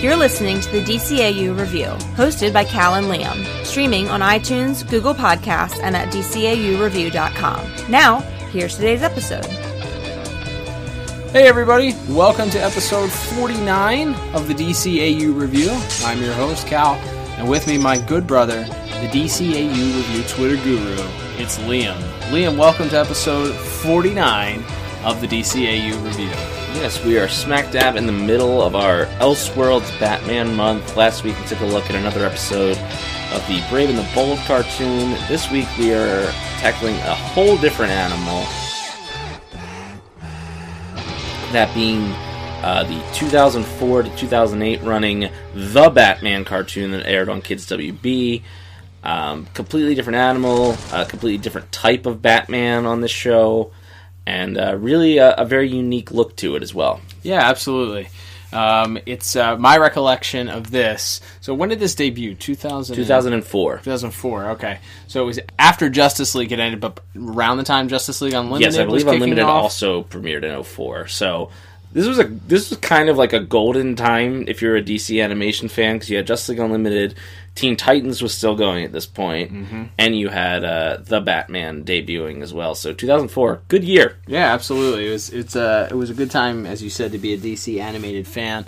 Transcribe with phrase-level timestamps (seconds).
[0.00, 5.12] You're listening to the DCAU Review, hosted by Cal and Liam, streaming on iTunes, Google
[5.12, 7.90] Podcasts, and at DCAUreview.com.
[7.90, 9.44] Now, here's today's episode.
[11.32, 15.68] Hey everybody, welcome to episode 49 of the DCAU Review.
[16.02, 16.94] I'm your host, Cal,
[17.36, 20.96] and with me, my good brother, the DCAU Review Twitter guru,
[21.36, 22.00] it's Liam.
[22.30, 24.64] Liam, welcome to episode 49
[25.04, 26.28] of the DCAU Review.
[26.74, 30.96] Yes, we are smack dab in the middle of our Elseworlds Batman month.
[30.96, 32.76] Last week we took a look at another episode
[33.32, 35.12] of the Brave and the Bold cartoon.
[35.26, 38.44] This week we are tackling a whole different animal.
[41.52, 42.12] That being
[42.62, 48.42] uh, the 2004 to 2008 running The Batman cartoon that aired on Kids WB.
[49.02, 53.72] Um, completely different animal, a completely different type of Batman on this show
[54.30, 57.00] and uh, really a, a, very unique look to it as well.
[57.22, 58.08] Yeah, absolutely.
[58.52, 61.20] Um, it's uh, my recollection of this.
[61.40, 62.34] So when did this debut?
[62.34, 63.78] 2000 2004.
[63.78, 64.50] 2004.
[64.50, 64.78] Okay.
[65.08, 68.72] So it was after Justice League had ended, but around the time Justice League Unlimited.
[68.72, 69.62] Yes, I believe Unlimited off.
[69.62, 71.08] also premiered in 04.
[71.08, 71.50] So
[71.92, 75.22] this was a this was kind of like a golden time if you're a DC
[75.22, 77.14] animation fan because you had Justice League Unlimited,
[77.60, 79.84] Teen Titans was still going at this point, mm-hmm.
[79.98, 82.74] and you had uh, the Batman debuting as well.
[82.74, 84.16] So 2004, good year.
[84.26, 85.08] Yeah, absolutely.
[85.08, 87.36] It was it's a it was a good time, as you said, to be a
[87.36, 88.64] DC animated fan.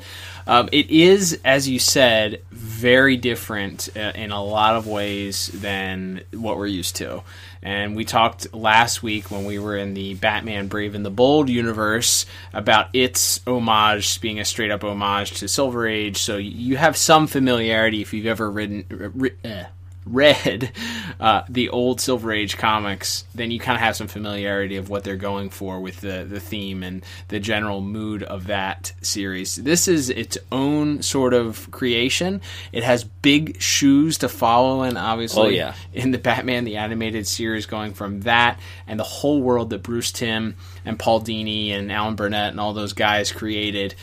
[0.46, 6.22] Um, it is, as you said, very different uh, in a lot of ways than
[6.32, 7.22] what we're used to.
[7.62, 11.48] And we talked last week when we were in the Batman Brave and the Bold
[11.48, 16.16] universe about its homage being a straight up homage to Silver Age.
[16.16, 18.84] So you have some familiarity if you've ever ridden,
[19.44, 19.64] uh,
[20.04, 20.72] read
[21.20, 25.04] uh, the old Silver Age comics, then you kind of have some familiarity of what
[25.04, 29.56] they're going for with the, the theme and the general mood of that series.
[29.56, 32.40] This is its own sort of creation.
[32.72, 35.74] It has big shoes to follow, and obviously, oh, yeah.
[35.92, 40.12] in the Batman the animated series, going from that and the whole world that Bruce
[40.12, 43.94] Timm and Paul Dini and Alan Burnett and all those guys created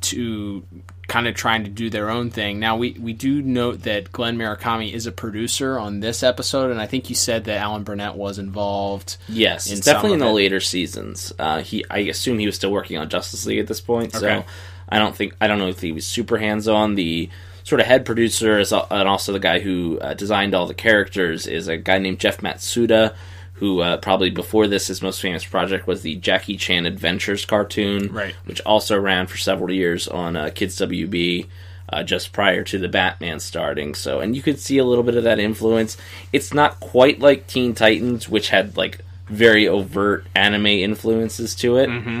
[0.00, 0.62] to
[1.08, 2.60] kind of trying to do their own thing.
[2.60, 6.80] Now we we do note that Glenn Murakami is a producer on this episode, and
[6.80, 9.16] I think you said that Alan Burnett was involved.
[9.26, 10.32] Yes, in definitely in the it.
[10.32, 11.32] later seasons.
[11.38, 14.42] Uh, he I assume he was still working on Justice League at this point, okay.
[14.42, 14.44] so
[14.88, 16.94] I don't think I don't know if he was super hands on.
[16.94, 17.30] The
[17.64, 21.46] sort of head producer is, and also the guy who uh, designed all the characters
[21.46, 23.14] is a guy named Jeff Matsuda
[23.58, 28.12] who uh, probably before this his most famous project was the Jackie Chan Adventures cartoon,
[28.12, 28.34] right.
[28.44, 31.46] which also ran for several years on uh, Kids WB.
[31.90, 35.16] Uh, just prior to the Batman starting, so and you could see a little bit
[35.16, 35.96] of that influence.
[36.34, 41.88] It's not quite like Teen Titans, which had like very overt anime influences to it,
[41.88, 42.20] mm-hmm.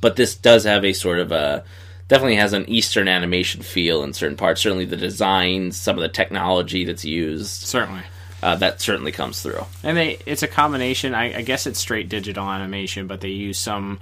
[0.00, 1.62] but this does have a sort of a
[2.08, 4.62] definitely has an Eastern animation feel in certain parts.
[4.62, 8.00] Certainly, the designs, some of the technology that's used, certainly
[8.46, 9.66] uh, that certainly comes through.
[9.82, 11.16] And they, it's a combination.
[11.16, 13.98] I, I, guess it's straight digital animation, but they use some,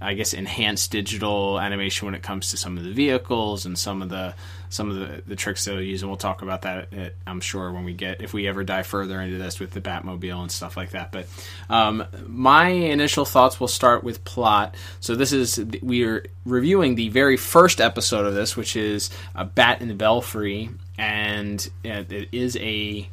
[0.00, 4.00] I guess, enhanced digital animation when it comes to some of the vehicles and some
[4.00, 4.34] of the
[4.70, 6.00] some of the, the tricks they'll use.
[6.00, 8.86] And we'll talk about that, at, I'm sure, when we get if we ever dive
[8.86, 11.12] further into this with the Batmobile and stuff like that.
[11.12, 11.26] But
[11.68, 14.74] um, my initial thoughts will start with plot.
[15.00, 19.44] So this is we are reviewing the very first episode of this, which is a
[19.44, 23.06] Bat in the Belfry, and it is a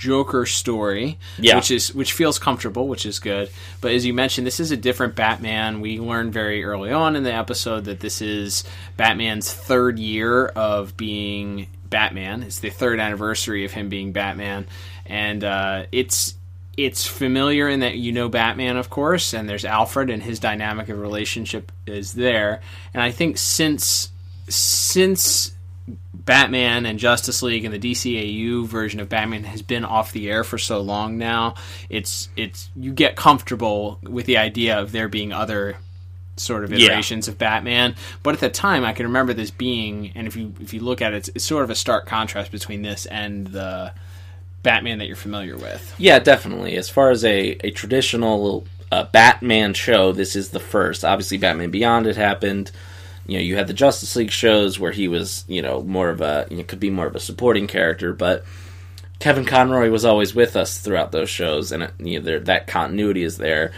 [0.00, 1.56] Joker story, yeah.
[1.56, 3.50] which is which feels comfortable, which is good.
[3.82, 5.82] But as you mentioned, this is a different Batman.
[5.82, 8.64] We learned very early on in the episode that this is
[8.96, 12.42] Batman's third year of being Batman.
[12.42, 14.68] It's the third anniversary of him being Batman,
[15.04, 16.34] and uh, it's
[16.78, 20.88] it's familiar in that you know Batman, of course, and there's Alfred, and his dynamic
[20.88, 22.62] of relationship is there.
[22.94, 24.08] And I think since
[24.48, 25.52] since
[26.30, 30.44] Batman and Justice League and the DCAU version of Batman has been off the air
[30.44, 31.56] for so long now.
[31.88, 35.76] It's it's you get comfortable with the idea of there being other
[36.36, 37.32] sort of iterations yeah.
[37.32, 37.96] of Batman.
[38.22, 41.02] But at the time, I can remember this being, and if you if you look
[41.02, 43.92] at it, it's, it's sort of a stark contrast between this and the
[44.62, 45.92] Batman that you're familiar with.
[45.98, 46.76] Yeah, definitely.
[46.76, 51.04] As far as a, a traditional a Batman show, this is the first.
[51.04, 52.70] Obviously, Batman Beyond had happened.
[53.30, 56.20] You know, you had the Justice League shows where he was, you know, more of
[56.20, 58.44] a, you know, could be more of a supporting character, but
[59.20, 63.36] Kevin Conroy was always with us throughout those shows, and you know, that continuity is
[63.36, 63.70] there.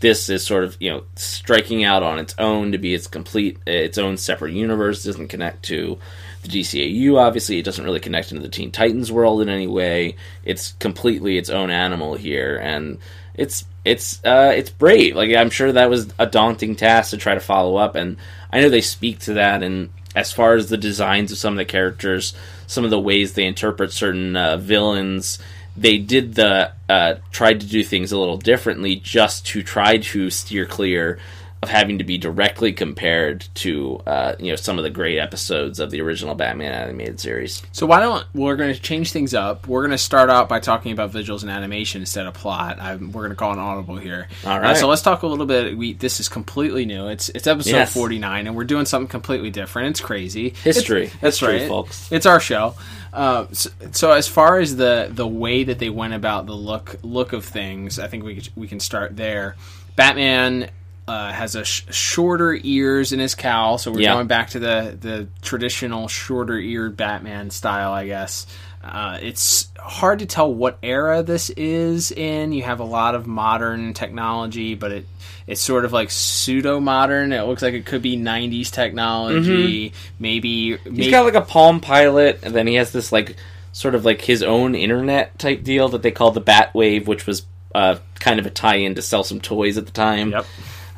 [0.00, 3.58] This is sort of, you know, striking out on its own to be its complete,
[3.66, 5.04] its own separate universe.
[5.04, 5.98] Doesn't connect to
[6.42, 7.16] the DCAU.
[7.16, 10.16] Obviously, it doesn't really connect into the Teen Titans world in any way.
[10.44, 12.98] It's completely its own animal here, and
[13.34, 15.16] it's it's uh, it's brave.
[15.16, 18.18] Like I'm sure that was a daunting task to try to follow up, and
[18.50, 19.62] I know they speak to that.
[19.62, 22.34] And as far as the designs of some of the characters,
[22.66, 25.38] some of the ways they interpret certain uh, villains,
[25.76, 30.30] they did the uh, tried to do things a little differently just to try to
[30.30, 31.18] steer clear
[31.62, 35.80] of having to be directly compared to uh, you know some of the great episodes
[35.80, 37.62] of the original Batman animated series.
[37.72, 39.66] So why don't we're going to change things up?
[39.66, 42.78] We're going to start out by talking about visuals and animation instead of plot.
[42.80, 44.28] I'm, we're going to call an audible here.
[44.44, 44.70] All right.
[44.70, 45.76] Uh, so let's talk a little bit.
[45.76, 47.08] We this is completely new.
[47.08, 47.92] It's it's episode Yes.
[47.92, 49.90] 49, and we're doing something completely different.
[49.90, 50.50] It's crazy.
[50.62, 51.04] History.
[51.04, 52.10] It's, that's History, right, folks.
[52.12, 52.74] It's our show.
[53.12, 56.96] Uh, so, so as far as the the way that they went about the look
[57.02, 59.56] look of things, I think we could, we can start there.
[59.96, 60.70] Batman
[61.08, 64.14] uh, has a sh- shorter ears in his cowl, so we're Yeah.
[64.14, 68.46] going back to the the traditional shorter eared Batman style, I guess.
[68.84, 72.52] Uh, it's hard to tell what era this is in.
[72.52, 75.06] You have a lot of modern technology, but it
[75.46, 77.32] it's sort of like pseudo modern.
[77.32, 80.72] It looks like it could be '90s technology, maybe.
[80.72, 80.94] Mm-hmm.
[80.94, 83.36] He's got like a Palm Pilot, and then he has this like
[83.72, 87.46] sort of like his own internet type deal that they call the Batwave, which was
[87.74, 90.30] uh, kind of a tie-in to sell some toys at the time.
[90.32, 90.46] Yep.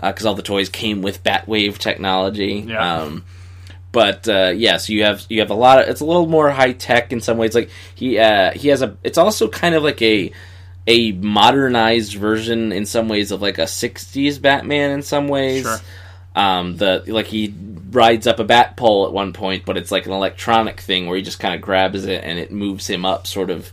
[0.01, 2.65] Because all the toys came with Batwave technology.
[2.67, 3.03] Yeah.
[3.03, 3.25] Um,
[3.93, 6.51] but uh, yeah, so you have you have a lot of it's a little more
[6.51, 7.55] high tech in some ways.
[7.55, 10.33] Like he uh, he has a it's also kind of like a
[10.87, 15.63] a modernized version in some ways of like a '60s Batman in some ways.
[15.63, 15.79] Sure.
[16.37, 17.53] Um, the like he
[17.91, 21.17] rides up a bat pole at one point, but it's like an electronic thing where
[21.17, 23.73] he just kind of grabs it and it moves him up sort of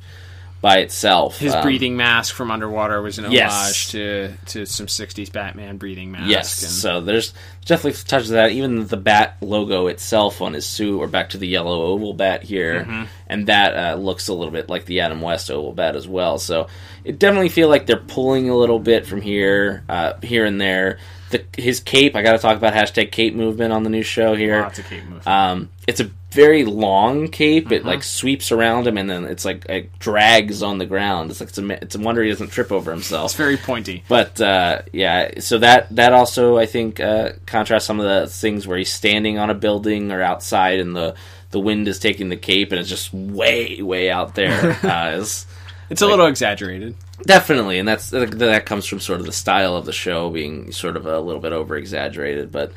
[0.59, 1.38] by itself.
[1.38, 3.92] His Um, breathing mask from Underwater was an homage Yes.
[3.92, 6.30] to to some '60s Batman breathing mask.
[6.30, 7.33] Yes, and- so there's
[7.65, 8.51] definitely touches of that.
[8.51, 12.44] Even the bat logo itself on his suit, or back to the yellow oval bat
[12.44, 13.04] here, Mm-hmm.
[13.27, 16.38] and that uh, looks a little bit like the Adam West oval bat as well.
[16.39, 16.68] So
[17.06, 20.98] it definitely feel like they're pulling a little bit from here, uh, here and there.
[21.29, 24.33] The, his cape, I got to talk about hashtag cape movement on the new show
[24.35, 24.62] here.
[24.62, 25.27] lots of cape movement.
[25.27, 27.71] Um, it's a very long cape.
[27.71, 27.89] It Uh-huh.
[27.89, 31.31] like sweeps around him, and then it's like it drags on the ground.
[31.31, 33.25] It's like it's a, it's a wonder he doesn't trip over himself.
[33.31, 34.03] it's very pointy.
[34.07, 38.65] But uh, yeah, so that that also I think uh, contrasts some of the things
[38.68, 41.15] where he's standing on a building or outside, and the
[41.51, 44.71] the wind is taking the cape, and it's just way way out there.
[44.83, 45.45] uh, it's
[45.89, 46.95] It's a little exaggerated.
[47.23, 50.97] definitely, and that's that comes from sort of the style of the show being sort
[50.97, 52.71] of a little bit over exaggerated, but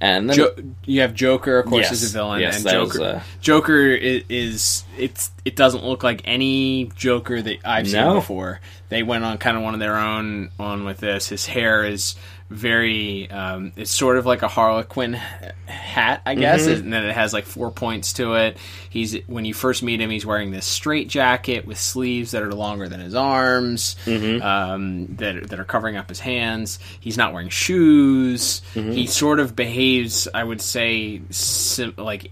[0.00, 0.54] and then Jo-
[0.84, 1.92] you have Joker, of course, Yes.
[1.92, 2.98] as a villain, Yes, and Joker.
[2.98, 8.00] was, uh, Joker is, is it's it doesn't look like any Joker that I've seen
[8.00, 8.14] No.
[8.14, 8.60] before.
[8.88, 11.28] They went on kind of one of their own on with this.
[11.28, 12.16] His hair is
[12.54, 16.84] very um, it's sort of like a Harlequin hat, I guess, Mm-hmm.
[16.84, 18.56] and then it has like four points to it.
[18.90, 22.54] He's when you first meet him, he's wearing this straight jacket with sleeves that are
[22.54, 24.42] longer than his arms, Mm-hmm.
[24.42, 26.78] um, that that are covering up his hands.
[27.00, 28.62] He's not wearing shoes.
[28.74, 28.92] Mm-hmm.
[28.92, 32.30] He sort of behaves, I would say, sim- like.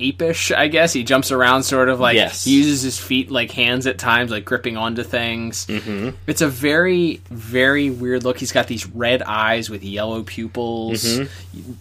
[0.00, 0.92] Apish, I guess.
[0.92, 2.44] He jumps around, sort of like Yes.
[2.44, 5.66] he uses his feet like hands at times, like gripping onto things.
[5.66, 6.10] Mm-hmm.
[6.26, 8.38] It's a very, very weird look.
[8.38, 11.72] He's got these red eyes with yellow pupils, Mm-hmm.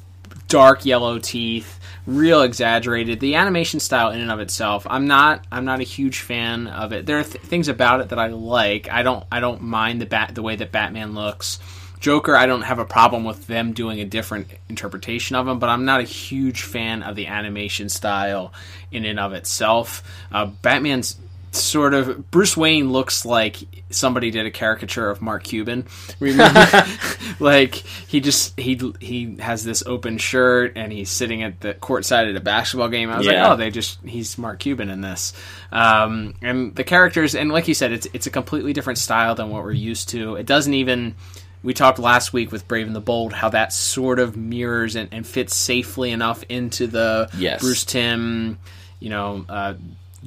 [0.48, 3.20] dark yellow teeth, real exaggerated.
[3.20, 6.92] The animation style, in and of itself, I'm not, I'm not a huge fan of
[6.94, 7.06] it.
[7.06, 8.90] There are th- things about it that I like.
[8.92, 11.60] I don't, I don't mind the bat, the way that Batman looks.
[12.02, 15.70] Joker, I don't have a problem with them doing a different interpretation of him, but
[15.70, 18.52] I'm not a huge fan of the animation style
[18.92, 20.04] in and of itself.
[20.32, 21.16] Uh, Batman's
[21.54, 23.58] sort of Bruce Wayne looks like
[23.90, 25.86] somebody did a caricature of Mark Cuban.
[27.40, 32.06] Like he just he he has this open shirt and he's sitting at the court
[32.06, 33.10] side at a basketball game.
[33.10, 33.44] I was Yeah.
[33.44, 35.34] like, oh, they just he's Mark Cuban in this.
[35.72, 39.50] Um, and the characters and like you said, it's it's a completely different style than
[39.50, 40.36] what we're used to.
[40.36, 41.16] It doesn't even.
[41.64, 45.10] We talked last week with Brave and the Bold how that sort of mirrors and,
[45.12, 47.62] and fits safely enough into the Yes.
[47.62, 48.58] Bruce Timm,
[49.00, 49.74] you know, uh,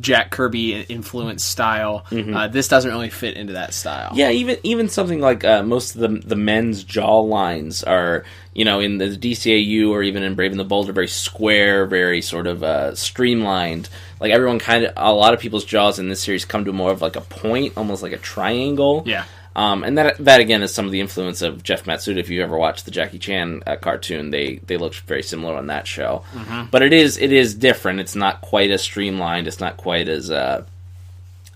[0.01, 2.05] Jack Kirby influence style.
[2.11, 4.11] Uh, this doesn't really fit into that style.
[4.15, 8.25] Yeah, even even something like uh, most of the the men's jaw lines are,
[8.55, 11.87] you know, in the DCAU or even in Brave and the Bold are very square,
[11.87, 13.89] very sort of uh, streamlined.
[14.19, 16.91] Like everyone kind of, a lot of people's jaws in this series come to more
[16.91, 19.05] of like a point, almost like a triangle.
[19.07, 19.25] Yeah.
[19.57, 22.19] Um, and that that again is some of the influence of Jeff Matsuda.
[22.19, 25.69] If you ever watched the Jackie Chan uh, cartoon, they they looked very similar on
[25.69, 26.25] that show.
[26.33, 26.71] Mm-hmm.
[26.71, 28.01] But it is it is different.
[28.01, 29.47] It's not quite as streamlined.
[29.47, 30.65] It's not quite as uh,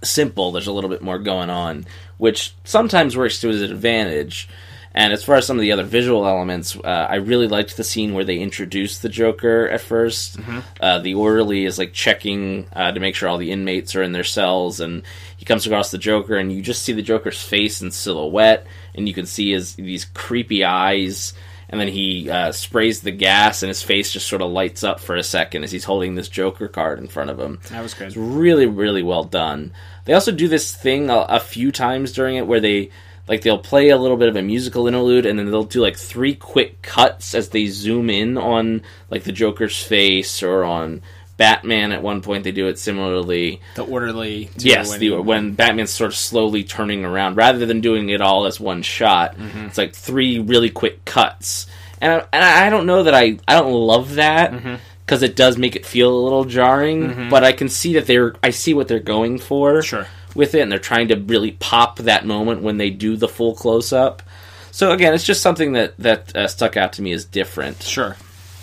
[0.03, 0.53] simple.
[0.53, 1.87] There's a little bit more going on,
[2.19, 4.49] which sometimes works to his advantage.
[4.95, 7.85] And as far as some of the other visual elements, uh, I really liked the
[7.85, 12.91] scene where they introduced the Joker at 1st Uh, the orderly is like checking uh,
[12.93, 15.03] to make sure all the inmates are in their cells, and
[15.37, 19.07] he comes across the Joker, and you just see the Joker's face in silhouette, and
[19.07, 21.35] you can see his these creepy eyes.
[21.71, 25.01] And then he uh, sprays the gas, and his face just sort of lights up
[25.01, 27.61] for a second as he's holding this Joker card in front of him.
[27.69, 28.07] That was good.
[28.07, 29.73] It's really, really well done.
[30.07, 32.89] They also do this thing a, a few times during it where they
[33.29, 35.97] like they'll play a little bit of a musical interlude and then they'll do like
[35.97, 41.03] three quick cuts as they zoom in on like the Joker's face or on
[41.37, 43.61] Batman at one point they do it similarly.
[43.77, 44.47] The orderly.
[44.59, 48.09] to Yes, when the, he- when Batman's sort of slowly turning around rather than doing
[48.09, 49.37] it all as one shot.
[49.37, 49.67] Mm-hmm.
[49.67, 51.67] It's like three really quick cuts.
[52.01, 54.75] And I, and I don't know that I I don't love that Mm-hmm.
[55.07, 58.35] because it does make it feel a little jarring, but I can see that they're
[58.43, 60.07] I see what they're going for Sure.
[60.39, 63.55] With it and they're trying to really pop that moment when they do the full
[63.55, 64.23] close up.
[64.71, 67.83] So again, it's just something that that uh, stuck out to me as different.
[67.83, 68.17] Sure.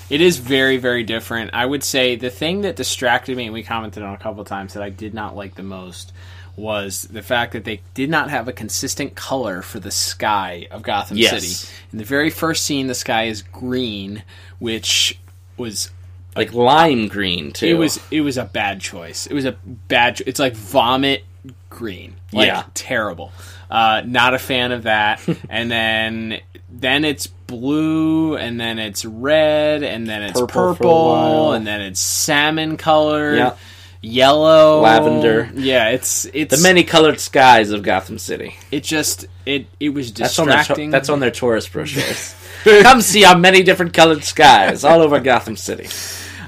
[0.09, 1.51] It is very, very different.
[1.53, 4.47] I would say the thing that distracted me, and we commented on a couple of
[4.47, 6.13] times that I did not like the most,
[6.55, 10.83] was the fact that they did not have a consistent color for the sky of
[10.83, 11.43] Gotham Yes.
[11.43, 11.73] City.
[11.91, 14.23] In the very first scene, the sky is green,
[14.59, 15.19] which
[15.57, 15.89] was
[16.35, 17.65] Like lime green too.
[17.65, 19.25] it was it was a bad choice.
[19.25, 19.53] It was a
[19.87, 20.21] bad.
[20.27, 21.25] It's like vomit
[21.69, 22.15] green.
[22.31, 22.63] Like, Yeah.
[22.73, 23.31] terrible.
[23.69, 25.21] Uh, not a fan of that.
[25.49, 31.65] and then then it's blue, and then it's red, and then it's Purple purple, and
[31.65, 33.37] then it's salmon colored.
[33.37, 33.55] Yeah.
[34.01, 35.49] Yellow, Lavender.
[35.55, 38.55] Yeah, it's it's the many colored skies of Gotham City.
[38.69, 40.91] It just it it was That's on their distracting.
[40.91, 42.35] that's on their tourist brochures.
[42.83, 45.87] Come see our many different colored skies all over Gotham City.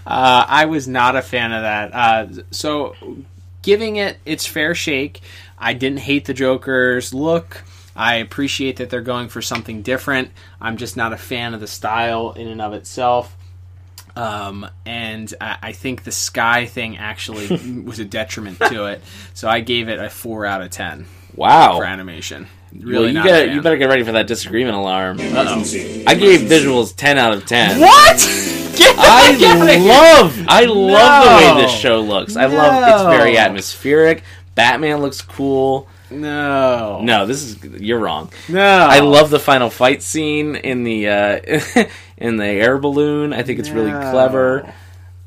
[0.06, 1.94] Uh, I was not a fan of that.
[1.96, 2.96] Uh, so,
[3.68, 5.20] giving it its fair shake,
[5.60, 7.64] I didn't hate the Joker's look.
[7.98, 10.32] I appreciate that they're going for something different.
[10.62, 13.36] I'm just not a fan of the style in and of itself.
[14.16, 19.02] Um, and I, I think the sky thing actually was a detriment to it.
[19.34, 21.06] So I gave it a four out of ten
[21.36, 21.76] Wow.
[21.78, 22.48] for animation.
[22.74, 23.56] Really, well, you not a got fan.
[23.56, 25.20] you better get ready for that disagreement alarm.
[25.20, 27.82] I gave visuals ten out of ten.
[27.82, 28.57] What?
[28.78, 29.90] Get I heck outta here.
[29.94, 32.36] love I love the way this show looks.
[32.36, 33.40] I love it's very No.
[33.40, 34.24] atmospheric.
[34.56, 35.88] Batman looks cool.
[36.10, 38.32] No, No, this is you're wrong.
[38.48, 38.62] no.
[38.62, 41.86] I love the final fight scene in the uh,
[42.18, 43.34] in the air balloon.
[43.34, 44.12] I think it's really No.
[44.12, 44.74] clever.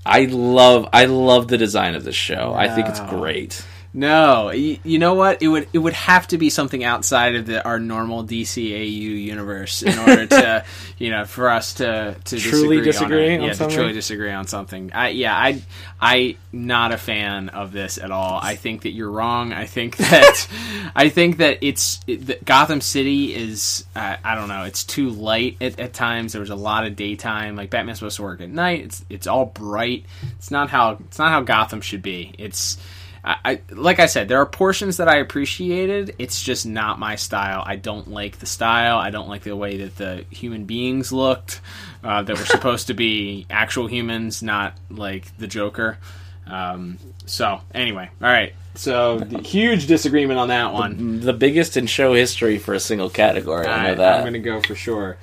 [0.06, 2.54] I love I love the design of this show.
[2.56, 3.06] I think it's No.
[3.08, 3.62] great.
[3.92, 5.42] No, you, you know what?
[5.42, 9.82] It would it would have to be something outside of the, our normal DCAU universe
[9.82, 10.64] in order to
[10.98, 13.68] you know for us to to Truly disagree, disagree on, on yeah, something?
[13.70, 14.92] to truly disagree on something.
[14.92, 15.62] I yeah, I
[16.00, 18.38] I not a fan of this at all.
[18.40, 19.52] I think that you're wrong.
[19.52, 20.46] I think that
[20.94, 24.62] I think that it's it, that Gotham City is uh, I don't know.
[24.62, 26.32] It's too light at, at times.
[26.32, 27.56] There was a lot of daytime.
[27.56, 28.84] Like Batman's supposed to work at night.
[28.84, 30.04] It's it's all bright.
[30.38, 32.36] It's not how it's not how Gotham should be.
[32.38, 32.78] It's
[33.24, 36.14] I, I like I said, there are portions that I appreciated.
[36.18, 37.62] It's just not my style.
[37.64, 38.98] I don't like the style.
[38.98, 41.60] I don't like the way that the human beings looked.
[42.02, 45.98] Uh, that were supposed to be actual humans, not like the Joker.
[46.46, 48.54] Um, so anyway, all right.
[48.74, 51.20] So huge disagreement on that one.
[51.20, 53.66] The biggest in show history for a single category.
[53.66, 54.16] I know that.
[54.16, 55.18] I'm going to go for sure.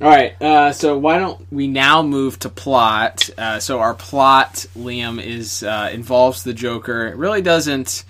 [0.00, 3.30] All right, uh, so why don't we now move to plot?
[3.38, 7.06] Uh, so our plot, Liam, is uh, involves the Joker.
[7.06, 8.04] It really doesn't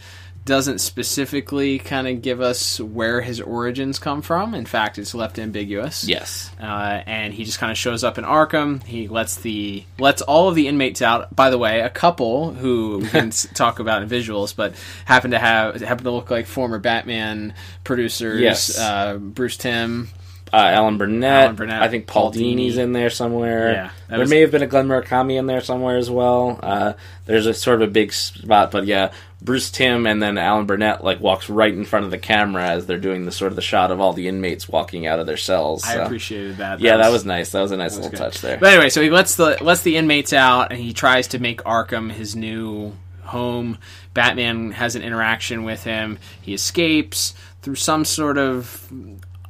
[0.44, 4.54] doesn't specifically kind of give us where his origins come from.
[4.54, 6.04] In fact, it's left ambiguous.
[6.06, 6.50] yes.
[6.60, 8.82] Uh, and he just kind of shows up in Arkham.
[8.84, 11.34] He lets the lets all of the inmates out.
[11.34, 14.74] By the way, a couple who we can talk about in visuals, but
[15.06, 18.40] happen to have happen to look like former Batman producers.
[18.40, 18.78] Yes.
[18.78, 20.08] Uh, Bruce Timm.
[20.52, 21.44] Uh, Alan Burnett.
[21.44, 22.78] Alan Burnett, I think Paul Paul Dini's Dini.
[22.78, 23.72] in there somewhere.
[23.72, 26.60] Yeah, there was- may have been a Glenn Murakami in there somewhere as well.
[26.62, 26.92] Uh,
[27.26, 29.10] there's a sort of a big spot, but yeah,
[29.42, 32.86] Bruce Timm and then Alan Burnett like walks right in front of the camera as
[32.86, 35.36] they're doing the sort of the shot of all the inmates walking out of their
[35.36, 35.84] cells.
[35.84, 36.80] I appreciated that.
[36.80, 37.50] Yeah, that was nice.
[37.50, 38.16] That was a nice little good.
[38.18, 38.56] touch there.
[38.58, 41.62] But anyway, so he lets the lets the inmates out, and he tries to make
[41.64, 42.92] Arkham his new
[43.24, 43.78] home.
[44.12, 46.18] Batman has an interaction with him.
[46.40, 48.88] He escapes through some sort of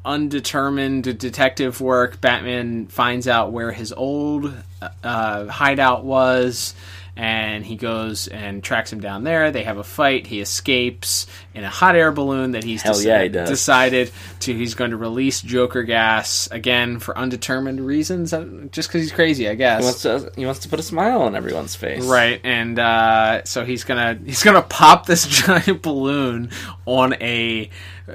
[0.04, 2.20] undetermined detective work.
[2.20, 4.52] Batman finds out where his old
[5.02, 6.74] uh, hideout was,
[7.16, 9.52] and he goes and tracks him down there.
[9.52, 10.26] They have a fight.
[10.26, 14.54] He escapes in a hot air balloon that he's yeah, he decided to.
[14.54, 19.48] He's going to release Joker gas again for undetermined reasons, uh, just because he's crazy,
[19.48, 19.80] I guess.
[19.80, 22.04] He wants to he wants to put a smile on everyone's face.
[22.04, 26.50] Right, and uh, so he's gonna he's gonna pop this giant balloon
[26.84, 27.70] on a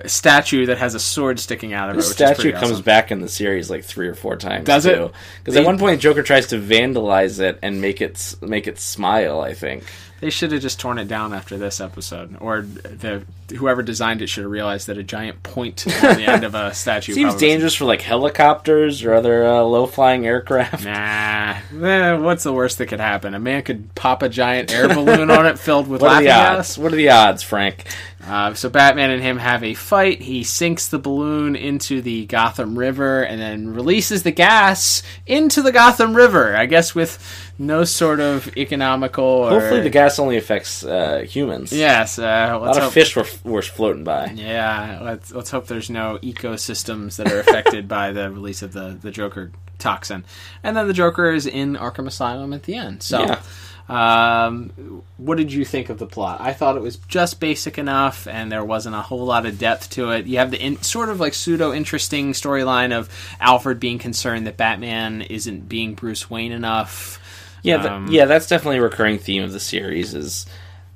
[0.06, 2.06] statue that has a sword sticking out of The it.
[2.06, 2.84] The statue comes awesome.
[2.84, 4.66] back in the series like three or four times.
[4.66, 5.12] Does it?
[5.40, 9.42] Because at one point Joker tries to vandalize it and make it make it smile.
[9.42, 9.84] I think.
[10.22, 13.24] They should have just torn it down after this episode, or the
[13.56, 16.74] whoever designed it should have realized that a giant point on the end of a
[16.76, 20.84] statue Seems dangerous for like helicopters or other uh, low flying aircraft.
[20.84, 21.56] Nah,
[21.88, 23.34] eh, what's the worst that could happen?
[23.34, 26.26] A man could pop a giant air balloon on it filled with What are laughing
[26.26, 26.58] the odds?
[26.58, 26.78] gas.
[26.78, 27.86] What are the odds, Frank?
[28.30, 30.22] Uh, so Batman and him have a fight.
[30.22, 35.72] He sinks the balloon into the Gotham River and then releases the gas into the
[35.72, 36.56] Gotham River.
[36.56, 37.18] I guess with
[37.58, 39.24] no sort of economical.
[39.24, 41.74] Or, Hopefully, the gas only affects uh, humans.
[41.74, 44.32] Yes, uh, a lot of fish were, were floating by.
[44.36, 48.98] Yeah, let's let's hope there's no ecosystems that are affected by the release of the
[49.02, 50.24] the Joker toxin,
[50.64, 53.04] and then the Joker is in Arkham Asylum at the end.
[53.04, 53.22] So.
[53.22, 53.42] Yeah.
[53.90, 56.40] Um, what did you think of the plot?
[56.42, 59.90] I thought it was just basic enough, and there wasn't a whole lot of depth
[59.92, 60.28] to it.
[60.28, 64.58] You have the in, sort of like pseudo interesting storyline of Alfred being concerned that
[64.58, 67.20] Batman isn't being Bruce Wayne enough.
[67.64, 70.14] Yeah, th- Um, yeah, that's definitely a recurring theme of the series.
[70.14, 70.46] Is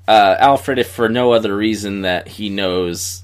[0.08, 3.24] uh, Alfred, if for no other reason that he knows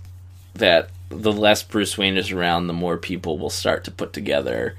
[0.56, 4.76] that the less Bruce Wayne is around, the more people will start to put together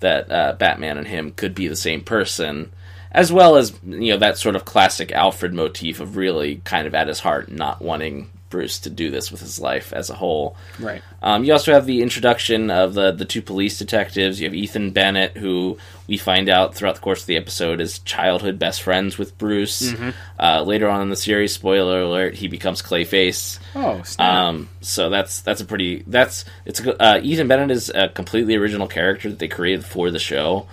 [0.00, 2.72] that uh, Batman and him could be the same person,
[3.12, 6.94] as well as you know that sort of classic Alfred motif of really kind of
[6.94, 10.54] at his heart not wanting Bruce to do this with his life as a whole.
[10.78, 11.02] Right.
[11.20, 14.40] Um, you also have the introduction of the the two police detectives.
[14.40, 17.98] You have Ethan Bennett, who we find out throughout the course of the episode is
[18.00, 19.92] childhood best friends with Bruce.
[20.38, 23.58] Uh, later on in the series, spoiler alert, he becomes Clayface.
[23.74, 24.02] Oh.
[24.18, 28.08] Um, so that's that's a pretty that's it's a, good- uh, Ethan Bennett is a
[28.08, 30.68] completely original character that they created for the show,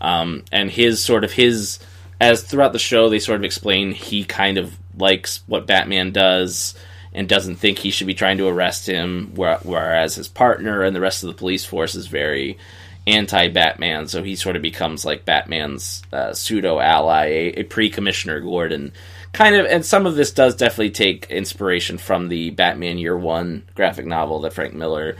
[0.00, 1.78] um, and his sort of his
[2.20, 6.74] as throughout the show they sort of explain he kind of likes what Batman does
[7.14, 11.00] and doesn't think he should be trying to arrest him, whereas his partner and the
[11.00, 12.58] rest of the police force is very
[13.06, 18.92] anti-Batman, so he sort of becomes like Batman's uh, pseudo ally, a, a pre-commissioner Gordon.
[19.32, 23.64] Kind of, and some of this does definitely take inspiration from the Batman Year One
[23.74, 25.16] graphic novel that Frank Miller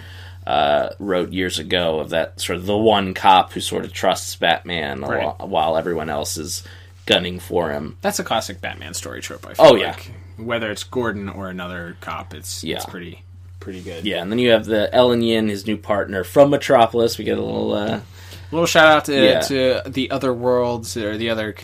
[0.46, 4.36] uh, wrote years ago of that sort of the one cop who sort of trusts
[4.36, 5.24] Batman Right.
[5.24, 6.62] while, while everyone else is
[7.06, 7.96] gunning for him.
[8.02, 9.46] That's a classic Batman story trope.
[9.46, 9.90] I feel Oh, yeah.
[9.92, 10.10] like.
[10.36, 12.76] Whether it's Gordon or another cop, it's Yeah.
[12.76, 13.22] it's pretty
[13.60, 14.04] pretty good.
[14.04, 17.16] Yeah, and then you have the Ellen Yin, his new partner from Metropolis.
[17.16, 18.00] We get a little uh,
[18.52, 19.40] little shout out to Yeah.
[19.40, 21.54] to the other worlds or the other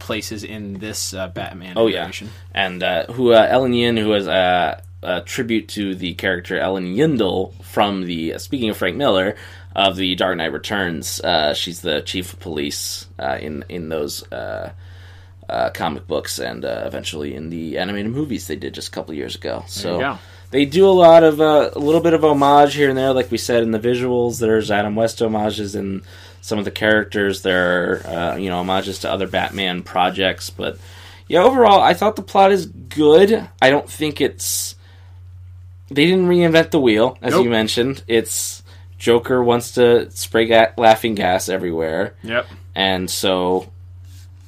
[0.00, 1.74] places in this uh, Batman.
[1.76, 2.10] Oh yeah,
[2.54, 6.86] and uh, who uh, Ellen Yin, who was uh, a tribute to the character Ellen
[6.96, 8.34] Yindel from the.
[8.34, 9.36] Uh, speaking of Frank Miller
[9.76, 14.24] of the Dark Knight Returns, uh, she's the chief of police uh, in in those.
[15.48, 19.12] Uh, comic books and uh, eventually in the animated movies they did just a couple
[19.14, 19.62] years ago.
[19.66, 19.98] So
[20.50, 23.30] they do a lot of uh, a little bit of homage here and there, like
[23.30, 24.40] we said in the visuals.
[24.40, 26.02] There's Adam West homages in
[26.40, 27.42] some of the characters.
[27.42, 30.78] There are uh, you know homages to other Batman projects, but
[31.28, 33.46] yeah, overall, I thought the plot is good.
[33.60, 34.76] I don't think it's
[35.88, 37.44] they didn't reinvent the wheel, as Nope.
[37.44, 38.02] you mentioned.
[38.08, 38.62] It's
[38.98, 42.46] Joker wants to spray ga- laughing gas everywhere, Yep.
[42.74, 43.70] and so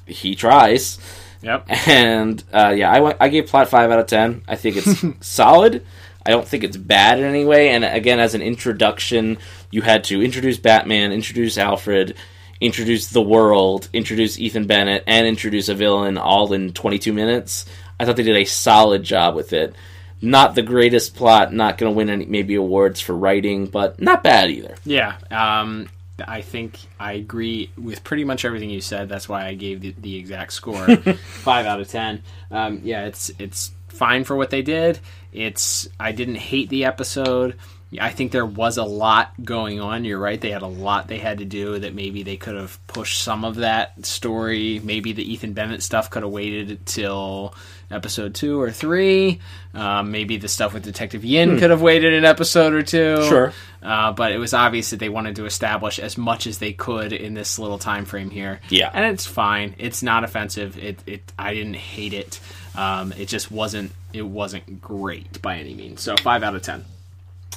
[0.07, 0.99] he tries.
[1.42, 1.69] Yep.
[1.87, 4.42] And uh, yeah, I went, I gave plot five out of ten.
[4.49, 5.85] I think it's solid.
[6.25, 7.69] I don't think it's bad in any way.
[7.69, 9.38] And again, as an introduction,
[9.71, 12.16] you had to introduce Batman, introduce Alfred,
[12.61, 17.64] introduce the world, introduce Ethan Bennett, and introduce a villain all in 22 minutes.
[18.01, 19.77] I thought they did a solid job with it.
[20.21, 24.25] Not the greatest plot, not going to win any maybe awards for writing, but not
[24.25, 24.77] bad either.
[24.85, 25.16] Yeah.
[25.31, 25.88] Um,
[26.26, 29.09] I think I agree with pretty much everything you said.
[29.09, 32.22] That's why I gave the, the exact score five out of ten.
[32.50, 34.98] Um, yeah, it's it's fine for what they did.
[35.33, 37.57] It's I didn't hate the episode.
[38.01, 40.05] I think there was a lot going on.
[40.05, 40.40] You're right.
[40.40, 43.44] They had a lot they had to do that maybe they could have pushed some
[43.44, 44.81] of that story.
[44.83, 47.55] Maybe the Ethan Bennett stuff could have waited till
[47.90, 49.40] episode two or three.
[49.72, 53.22] Um, maybe the stuff with Detective Yin could have waited an episode or two.
[53.29, 53.53] Sure.
[53.81, 57.12] Uh, but it was obvious that they wanted to establish as much as they could
[57.12, 58.61] in this little time frame here.
[58.68, 58.90] Yeah.
[58.92, 59.77] and it's fine.
[59.79, 60.77] It's not offensive.
[60.77, 62.40] It, it I didn't hate it.
[62.75, 66.01] Um, it just wasn't it wasn't great by any means.
[66.01, 66.85] So five out of ten.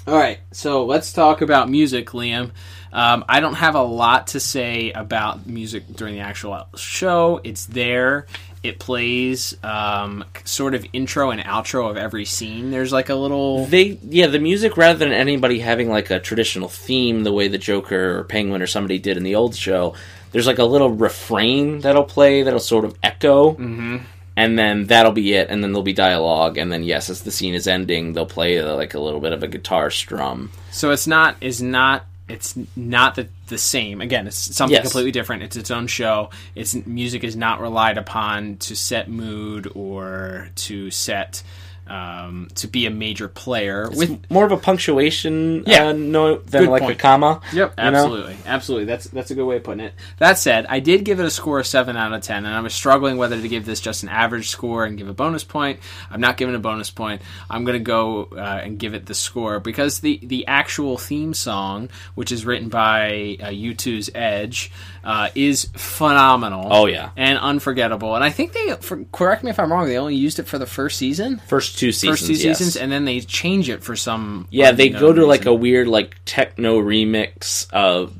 [0.07, 2.51] All right, so let's talk about music, Liam.
[2.91, 7.39] Um, I don't have a lot to say about music during the actual show.
[7.43, 8.25] It's there.
[8.63, 12.71] It plays um, sort of intro and outro of every scene.
[12.71, 13.65] There's like a little.
[13.65, 17.57] They yeah, the music rather than anybody having like a traditional theme, the way the
[17.57, 19.95] Joker or Penguin or somebody did in the old show.
[20.31, 23.51] There's like a little refrain that'll play that'll sort of echo.
[23.51, 23.97] Mm-hmm
[24.39, 27.31] and then that'll be it and then there'll be dialogue and then yes as the
[27.31, 30.51] scene is ending they'll play uh, like a little bit of a guitar strum.
[30.71, 34.01] So it's not is not it's not the, the same.
[34.01, 34.83] Again it's something Yes.
[34.83, 35.43] completely different.
[35.43, 36.29] It's its own show.
[36.55, 41.41] Its music is not relied upon to set mood or to set
[41.89, 45.87] um, to be a major player with more of a punctuation Yeah.
[45.87, 46.93] uh, note than Good like point.
[46.93, 47.89] a comma Yep, you know?
[47.97, 48.85] absolutely, absolutely.
[48.85, 49.93] That's that's a good way of putting it.
[50.17, 52.59] That said, I did give it a score of seven out of ten, and I
[52.61, 55.79] was struggling whether to give this just an average score and give a bonus point.
[56.11, 57.21] I'm not giving a bonus point.
[57.49, 61.33] I'm going to go uh, and give it the score because the the actual theme
[61.33, 64.71] song, which is written by uh, U2's Edge,
[65.03, 66.67] uh, is phenomenal.
[66.71, 67.11] Oh, yeah.
[67.17, 68.15] and unforgettable.
[68.15, 69.87] And I think they for, correct me if I'm wrong.
[69.87, 71.39] They only used it for the first season.
[71.47, 72.57] first two seasons First two yes.
[72.59, 74.47] seasons, and then they change it for some.
[74.51, 78.13] yeah they go to like a weird like techno remix of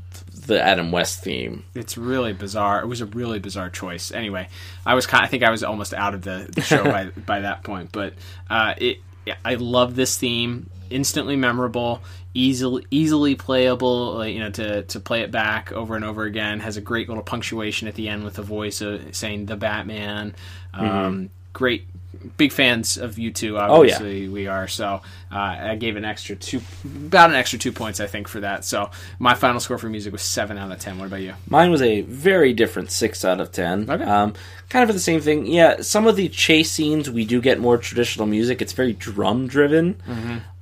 [0.46, 2.80] the adam west theme it's really bizarre.
[2.80, 4.10] It was a really bizarre choice.
[4.10, 4.48] Anyway,
[4.84, 5.22] I was kind.
[5.24, 7.92] I think I was almost out of the, the show by by that point.
[7.92, 8.14] But
[8.48, 8.98] uh, it,
[9.44, 10.68] I love this theme.
[10.88, 12.02] Instantly memorable,
[12.34, 14.22] easily easily playable.
[14.22, 16.58] uh, You know, to to play it back over and over again.
[16.58, 20.34] Has a great little punctuation at the end with the voice of saying the Batman.
[20.74, 21.86] Um, Great.
[22.36, 23.94] Big fans of you two, Oh, yeah.
[23.94, 24.66] obviously we are.
[24.68, 25.00] So
[25.32, 28.64] uh, I gave an extra two, about an extra two points, I think, for that.
[28.64, 30.98] So my final score for music was seven out of ten.
[30.98, 31.34] What about you?
[31.48, 33.88] Mine was a very different six out of ten.
[33.88, 34.02] Okay.
[34.04, 34.34] Um,
[34.68, 35.46] kind of for the same thing.
[35.46, 38.60] Yeah, some of the chase scenes we do get more traditional music.
[38.60, 40.02] It's very drum driven,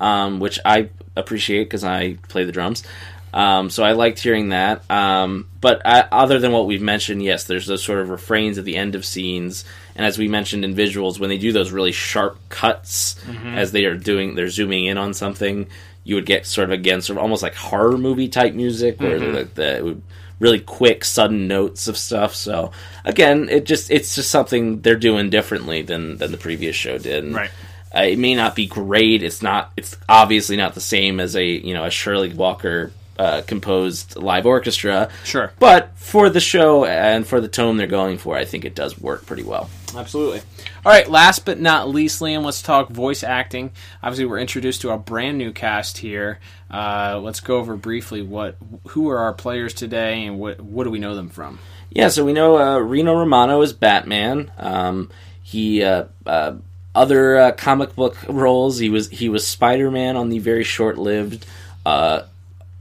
[0.00, 2.84] um, which I appreciate because I play the drums.
[3.32, 4.88] Um, so I liked hearing that.
[4.90, 8.64] Um, but I, other than what we've mentioned, yes, there's those sort of refrains at
[8.64, 9.64] the end of scenes,
[9.96, 13.16] and as we mentioned in visuals, when they do those really sharp cuts
[13.56, 15.66] as they are doing, they're zooming in on something.
[16.04, 19.18] You would get sort of again, sort of almost like horror movie type music, where
[19.18, 20.02] the, the would
[20.40, 22.34] really quick, sudden notes of stuff.
[22.34, 22.70] So
[23.04, 27.24] again, it just it's just something they're doing differently than than the previous show did.
[27.24, 27.50] And, Right.
[27.94, 29.22] Uh, it may not be great.
[29.22, 29.72] It's not.
[29.76, 34.46] It's obviously not the same as a you know a Shirley Walker uh, composed live
[34.46, 35.08] orchestra.
[35.24, 35.52] Sure.
[35.58, 38.98] But for the show and for the tone they're going for, I think it does
[38.98, 39.68] work pretty well.
[39.96, 40.40] Absolutely.
[40.84, 43.72] All right, last but not least, Liam, let's talk voice acting.
[44.02, 46.38] Obviously, we're introduced to a brand new cast here.
[46.70, 48.56] Uh, let's go over briefly what
[48.88, 51.58] who are our players today and what what do we know them from?
[51.90, 54.52] Yeah, so we know uh, Rino Romano is Batman.
[54.58, 55.10] Um,
[55.42, 56.56] he uh, uh,
[56.94, 58.78] other uh, comic book roles.
[58.78, 61.46] He was he was Spider Man on the very short lived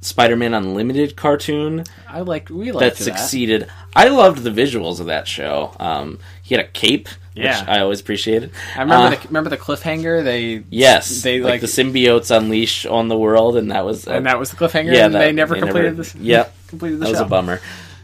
[0.01, 3.67] uh, Spider Man Unlimited cartoon I like we like that succeeded.
[3.95, 5.75] I loved the visuals of that show.
[5.79, 7.60] Um, he had a cape, Yeah.
[7.60, 8.51] which I always appreciated.
[8.75, 10.23] I remember Uh, the remember the cliffhanger.
[10.23, 14.12] They yes, they like, like, the symbiotes unleash on the world, and that was uh,
[14.12, 14.93] and that was the cliffhanger.
[14.93, 16.15] yeah, and that- they never they completed this.
[16.19, 16.53] Yep.
[16.67, 17.60] completed the that was a bummer.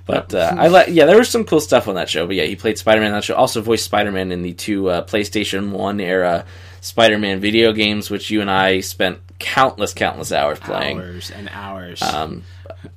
[0.06, 2.25] But uh, I like, yeah, there was some cool stuff on that show.
[2.27, 3.36] But yeah, he played Spider Man on that show.
[3.36, 6.45] Also voiced Spider Man in the two uh, PlayStation One era
[6.84, 11.00] Spider Man video games, which you and I spent countless, countless hours playing.
[11.00, 12.43] Hours and hours, Um,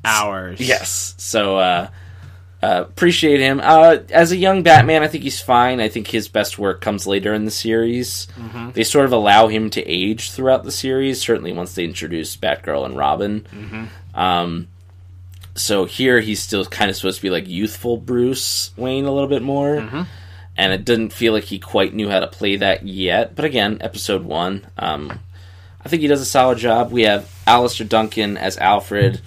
[0.05, 0.59] hours.
[0.61, 1.89] yes, so uh,
[2.63, 5.05] uh, appreciate him uh, as a young Batman.
[5.05, 5.79] I think he's fine.
[5.81, 8.27] I think his best work comes later in the series.
[8.37, 8.71] Mm-hmm.
[8.73, 11.21] They sort of allow him to age throughout the series.
[11.21, 13.47] Certainly, once they introduce Batgirl and Robin.
[13.55, 14.19] Mm-hmm.
[14.19, 14.67] Um,
[15.55, 19.29] so here he's still kind of supposed to be like youthful Bruce Wayne a little
[19.29, 19.77] bit more.
[19.77, 20.03] Mm-hmm.
[20.59, 23.35] And it didn't feel like he quite knew how to play that yet.
[23.35, 25.21] But again, episode one, um,
[25.85, 26.91] I think he does a solid job.
[26.91, 29.21] We have Alistair Duncan as Alfred.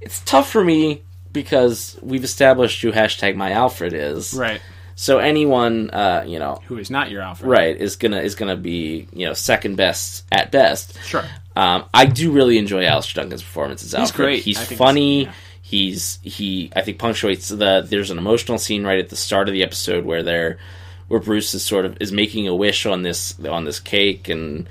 [0.00, 1.02] It's tough for me
[1.32, 4.34] because we've established who hashtag my Alfred is.
[4.34, 4.60] right.
[4.98, 7.50] So anyone, uh, you know, Who is not your Alfred?
[7.50, 10.98] right is gonna is gonna be you know second best at best.
[11.04, 11.22] Sure.
[11.54, 14.06] Um, I do really enjoy Alistair Duncan's performance as Alfred.
[14.40, 14.68] He's great.
[14.70, 15.22] He's funny.
[15.24, 15.42] it's- yeah.
[15.68, 16.70] He's he.
[16.76, 17.84] I think punctuates the.
[17.84, 20.58] There's an emotional scene right at the start of the episode where they're
[21.08, 24.68] where Bruce is sort of is making a wish on this on this cake and.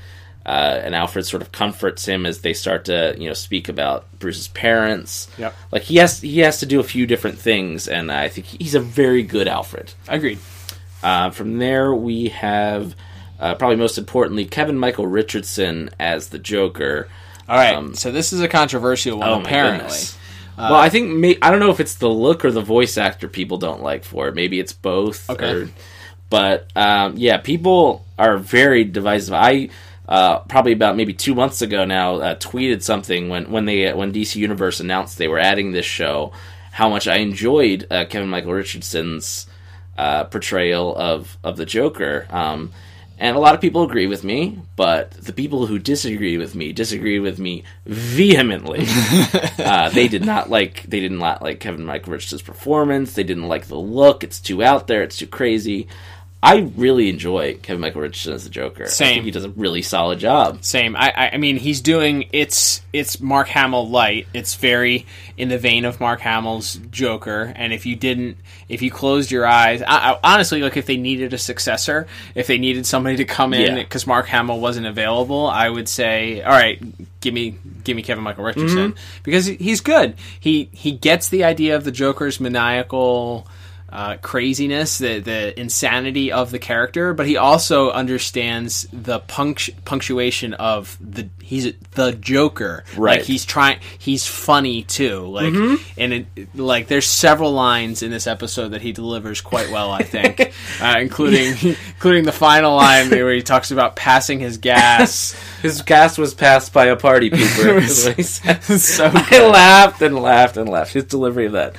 [0.47, 4.05] Uh, and Alfred sort of comforts him as they start to, you know, speak about
[4.19, 5.27] Bruce's parents.
[5.39, 5.55] Yep.
[5.71, 8.75] Like he has, he has to do a few different things, and I think he's
[8.75, 9.95] a very good Alfred.
[10.07, 10.37] Agreed.
[11.01, 12.95] Uh, from there, we have
[13.39, 17.07] uh, probably most importantly Kevin Michael Richardson as the Joker.
[17.49, 17.73] All right.
[17.73, 19.27] Um, so this is a controversial one.
[19.27, 19.97] Oh apparently,
[20.57, 20.71] goodness.
[20.71, 23.27] well, I think may- I don't know if it's the look or the voice actor
[23.27, 24.35] people don't like for it.
[24.35, 25.29] Maybe it's both.
[25.29, 25.51] Okay.
[25.51, 25.69] or-
[26.29, 29.33] but um, yeah, people are very divisive.
[29.33, 29.69] I
[30.07, 34.11] uh, probably about maybe two months ago now, uh, tweeted something when when they when
[34.11, 36.31] DC Universe announced they were adding this show,
[36.71, 39.47] how much I enjoyed uh, Kevin Michael Richardson's
[39.97, 42.27] uh, portrayal of of the Joker.
[42.29, 42.71] Um,
[43.17, 46.73] and a lot of people agree with me, but the people who disagree with me
[46.73, 48.85] disagree with me vehemently.
[49.59, 53.13] uh, they did not like they didn't like Kevin Michael Richardson's performance.
[53.13, 54.23] They didn't like the look.
[54.23, 55.01] It's too out there.
[55.01, 55.87] It's too crazy.
[56.45, 58.85] I really enjoy Kevin Michael Richardson as the Joker.
[58.85, 59.07] Same.
[59.07, 60.63] I think he does a really solid job.
[60.63, 60.95] Same.
[60.95, 64.27] I, I, mean, he's doing it's it's Mark Hamill light.
[64.31, 67.51] It's very in the vein of Mark Hamill's Joker.
[67.55, 68.37] And if you didn't,
[68.69, 72.05] if you closed your eyes, I, I, honestly, like if they needed a successor,
[72.35, 73.83] if they needed somebody to come in Yeah.
[73.83, 76.79] because Mark Hamill wasn't available, I would say, all right,
[77.21, 79.21] give me give me Kevin Michael Richardson mm-hmm.
[79.23, 80.13] because he's good.
[80.39, 83.47] He he gets the idea of the Joker's maniacal
[83.89, 90.53] uh, craziness, the the insanity of the character, but he also understands the punctu- punctuation
[90.55, 92.83] of the he's the Joker.
[92.97, 93.19] Right.
[93.19, 93.79] Like he's trying.
[93.97, 95.19] He's funny too.
[95.27, 95.53] Like
[95.97, 99.91] and it, like there's several lines in this episode that he delivers quite well.
[99.91, 100.41] I think,
[100.81, 101.55] uh, including
[101.87, 105.35] including the final line where he talks about passing his gas.
[105.65, 107.81] His gas was passed by a party pooper.
[107.81, 110.93] is what he so I laughed and laughed and laughed.
[110.93, 111.75] His delivery of that.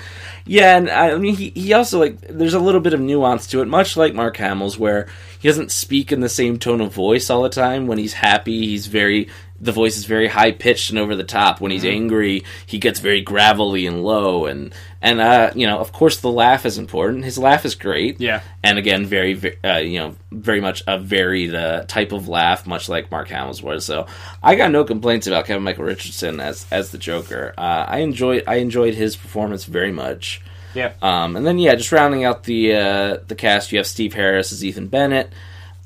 [0.48, 3.62] Yeah, and I mean, he, he also, like, there's a little bit of nuance to
[3.62, 5.08] it, much like Mark Hamill's, where
[5.40, 7.88] he doesn't speak in the same tone of voice all the time.
[7.88, 9.28] When he's happy, he's very,
[9.60, 11.60] the voice is very high pitched and over the top.
[11.60, 14.46] When he's angry, he gets very gravelly and low.
[14.46, 17.24] And, and, uh, you know, of course, the laugh is important.
[17.24, 18.20] His laugh is great.
[18.20, 18.42] Yeah.
[18.62, 22.66] And again, very, ve- uh, you know, very much a varied uh, type of laugh,
[22.66, 23.84] much like Mark Hamill's was.
[23.86, 24.06] So
[24.42, 27.54] I got no complaints about Kevin Michael Richardson as as the Joker.
[27.56, 30.42] Uh, I enjoyed I enjoyed his performance very much.
[30.74, 30.92] yeah.
[31.00, 34.52] Um, and then yeah, just rounding out the uh, the cast, you have Steve Harris
[34.52, 35.32] as Ethan Bennett.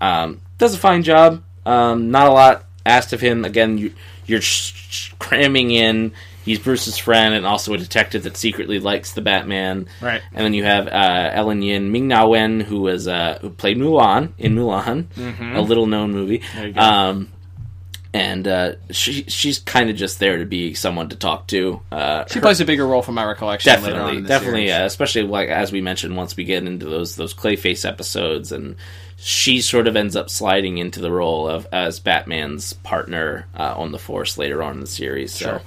[0.00, 1.42] Um, does a fine job.
[1.64, 3.44] Um, not a lot asked of him.
[3.44, 3.92] Again, you,
[4.26, 6.12] you're sh- sh- cramming in.
[6.44, 9.86] He's Bruce's friend and also a detective that secretly likes the Batman.
[10.00, 10.22] Right.
[10.32, 13.76] And then you have uh, Ellen Yin, Ming Na Wen, who was uh, who played
[13.76, 15.06] Mulan in Mulan,
[15.54, 16.38] a little known movie.
[16.38, 16.56] Mm-hmm.
[16.58, 16.80] There you go.
[16.80, 17.32] Um,
[18.12, 21.80] and uh, she she's kind of just there to be someone to talk to.
[21.92, 23.70] Uh, She her- plays a bigger role from my recollection.
[23.82, 27.14] later on definitely, definitely, uh, especially like as we mentioned, once we get into those
[27.16, 28.74] those Clayface episodes, and
[29.22, 33.92] she sort of ends up sliding into the role of as Batman's partner uh, on
[33.92, 35.32] the Force later on in the series.
[35.32, 35.44] So.
[35.46, 35.62] Sure.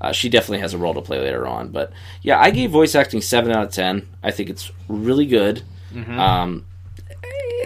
[0.00, 2.96] Uh, she definitely has a role to play later on, but yeah, I gave voice
[2.96, 4.08] acting seven out of ten.
[4.20, 5.62] I think it's really good.
[5.94, 6.18] Mm-hmm.
[6.18, 6.64] Um,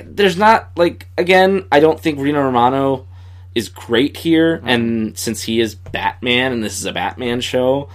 [0.05, 3.07] there's not like again, I don't think Rino Romano
[3.55, 4.69] is great here, Mm-hmm.
[4.69, 7.89] and since he is Batman and this is a Batman show,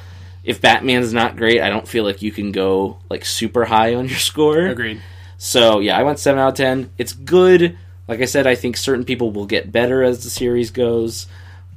[0.43, 4.07] if Batman's not great, I don't feel like you can go like super high on
[4.09, 4.65] your score.
[4.65, 5.01] Agreed.
[5.43, 6.91] So yeah, I went seven out of ten.
[6.99, 7.75] It's good.
[8.07, 11.25] Like I said, I think certain people will get better as the series goes,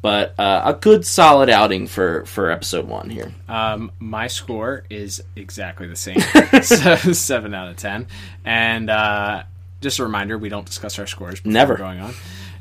[0.03, 3.33] but uh, a good solid outing for for episode one here.
[3.49, 6.21] Um, my score is exactly the same,
[6.63, 8.07] so seven out of ten.
[8.45, 9.45] And uh,
[9.81, 11.43] just a reminder, we don't discuss our scores.
[11.43, 11.77] Never.
[11.77, 12.13] going on.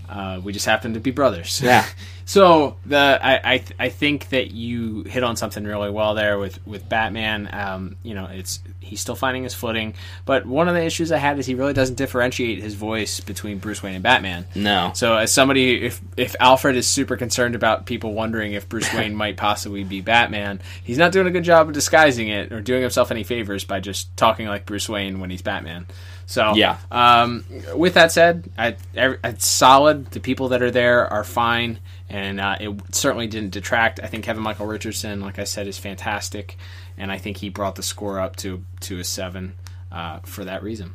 [0.09, 1.61] Uh, we just happen to be brothers.
[1.61, 1.85] Yeah.
[2.25, 6.37] so the I I, th- I think that you hit on something really well there
[6.37, 7.49] with with Batman.
[7.51, 9.93] Um, you know, it's he's still finding his footing,
[10.25, 13.57] but one of the issues I had is he really doesn't differentiate his voice between
[13.57, 14.45] Bruce Wayne and Batman.
[14.55, 14.91] No.
[14.93, 19.15] So as somebody, if if Alfred is super concerned about people wondering if Bruce Wayne
[19.15, 22.81] might possibly be Batman, he's not doing a good job of disguising it or doing
[22.81, 25.87] himself any favors by just talking like Bruce Wayne when he's Batman.
[26.33, 26.77] So Yeah.
[26.89, 30.07] Um, with that said, I, every- it's solid.
[30.07, 31.77] The people that are there are fine,
[32.09, 33.99] and uh, it certainly didn't detract.
[34.01, 36.57] I think Kevin Michael Richardson, like I said, is fantastic,
[36.97, 39.53] and I think he brought the score up to to a seven
[39.91, 40.93] uh, for that reason.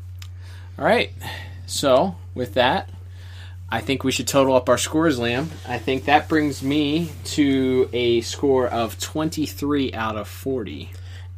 [0.77, 1.13] All right.
[1.67, 2.91] So with that,
[3.71, 5.47] I think we should total up our scores, Liam.
[5.69, 10.91] I think that brings me to a score of 23 out of 40.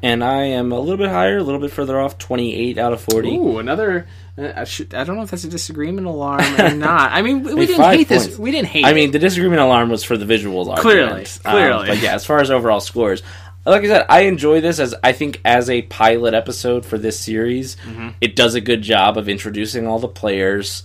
[0.03, 3.01] And I am a little bit higher, a little bit further off, 28 out of
[3.03, 3.37] 40.
[3.37, 4.07] Ooh, another.
[4.39, 7.13] Uh, I, should, I don't know if that's a disagreement alarm or not.
[7.13, 8.39] I mean, we, we didn't hate this.
[8.39, 8.85] We didn't hate.
[8.87, 8.95] I it.
[8.95, 11.41] mean, the disagreement alarm was for the visuals Clearly, argument.
[11.45, 11.87] Um, clearly.
[11.89, 13.23] but yeah, as far as overall scores,
[13.67, 17.21] like I said, I enjoy this as I think as a pilot episode for this
[17.21, 18.09] series, Mm-hmm.
[18.23, 20.83] it does a good job of introducing all the players,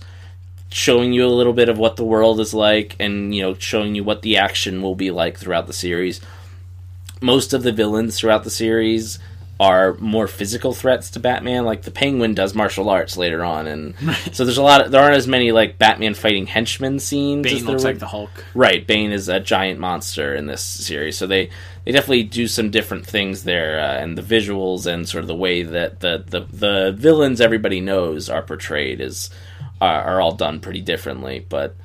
[0.68, 3.94] showing you a little bit of what the world is like, and you know, showing
[3.94, 6.20] you what the action will be like throughout the series.
[7.20, 9.18] Most of the villains throughout the series
[9.58, 11.64] are more physical threats to Batman.
[11.64, 13.94] Like the Penguin does martial arts later on, and
[14.32, 14.82] so there's a lot.
[14.82, 17.44] Of, there aren't as many like Batman fighting henchmen scenes.
[17.44, 18.44] Bane looks like the Hulk.
[18.54, 21.50] Right, Bane is a giant monster in this series, so they
[21.84, 25.34] they definitely do some different things there, uh, and the visuals and sort of the
[25.34, 29.30] way that the the, the villains everybody knows are portrayed is
[29.80, 31.44] are, are all done pretty differently.
[31.48, 31.76] But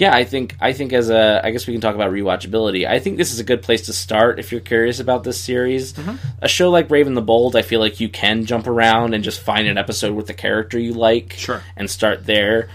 [0.00, 2.88] yeah, I think I think as a I guess we can talk about rewatchability.
[2.88, 5.92] I think this is a good place to start if you're curious about this series.
[5.92, 6.16] Mm-hmm.
[6.40, 9.22] A show like Brave and the Bold, I feel like you can jump around and
[9.22, 12.70] just find an episode with the character you like, sure, and start there.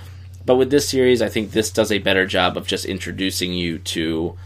[0.45, 3.79] But with this series, I think this does a better job of just introducing you
[3.79, 4.37] to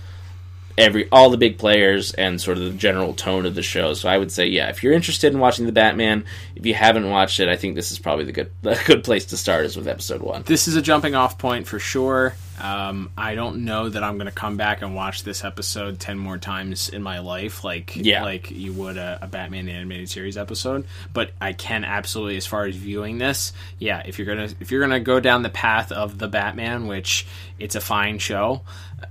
[0.78, 3.94] every all the big players and sort of the general tone of the show.
[3.94, 6.24] So I would say, yeah, if you're interested in watching the Batman,
[6.56, 9.26] if you haven't watched it, I think this is probably the good the good place
[9.26, 10.44] to start is with episode one.
[10.44, 12.36] This is a jumping off point for sure.
[12.60, 16.18] Um, I don't know that I'm going to come back and watch this episode ten
[16.18, 18.24] more times in my life, like yeah.
[18.24, 20.86] like you would a, a Batman animated series episode.
[21.14, 24.82] But I can absolutely, as far as viewing this, yeah, if you're gonna if you're
[24.82, 27.26] gonna go down the path of the Batman, which
[27.58, 28.62] it's a fine show,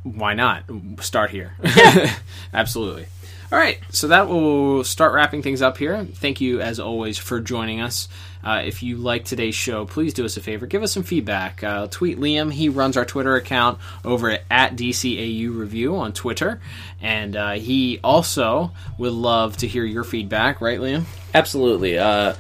[0.03, 0.65] why not
[1.01, 1.57] start here?
[2.53, 3.07] absolutely.
[3.51, 6.05] All right, so that will start wrapping things up here.
[6.05, 8.07] Thank you, as always, for joining us.
[8.42, 10.66] Uh, if you like today's show, please do us a favor.
[10.66, 11.62] Give us some feedback.
[11.62, 12.53] Uh, tweet Liam.
[12.53, 16.61] He runs our Twitter account over at, DCAU Review on Twitter.
[17.01, 21.05] And uh, he also would love to hear your feedback, right, Liam?
[21.35, 21.98] Absolutely.
[21.98, 22.35] Uh,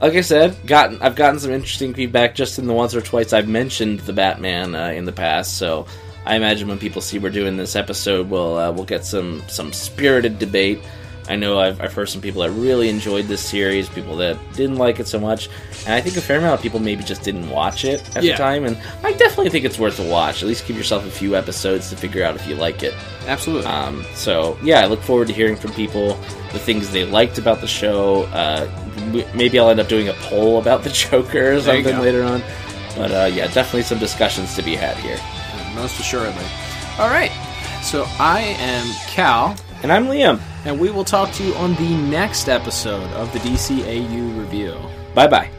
[0.00, 3.32] like I said, gotten I've gotten some interesting feedback just in the once or twice
[3.32, 5.56] I've mentioned the Batman uh, in the past.
[5.56, 5.86] So
[6.24, 9.72] I imagine when people see we're doing this episode, we'll uh, we'll get some some
[9.72, 10.80] spirited debate.
[11.28, 14.76] I know I've, I've heard some people that really enjoyed this series, people that didn't
[14.76, 15.48] like it so much,
[15.84, 18.32] and I think a fair amount of people maybe just didn't watch it at Yeah.
[18.32, 18.64] the time.
[18.64, 20.42] And I definitely think it's worth a watch.
[20.42, 22.94] At least give yourself a few episodes to figure out if you like it.
[23.26, 23.66] Absolutely.
[23.66, 26.14] Um, so yeah, I look forward to hearing from people
[26.52, 28.22] the things they liked about the show.
[28.26, 28.68] Uh,
[29.34, 32.42] maybe I'll end up doing a poll about the Joker or something later on.
[32.96, 35.18] But uh, yeah, definitely some discussions to be had here.
[35.74, 36.44] Most assuredly.
[36.98, 37.30] All right.
[37.82, 40.40] So I am Cal, And I'm Liam.
[40.66, 44.76] And we will talk to you on the next episode of the DCAU Review.
[45.14, 45.55] Bye bye.